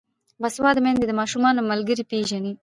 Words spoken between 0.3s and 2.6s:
باسواده میندې د ماشومانو ملګري پیژني.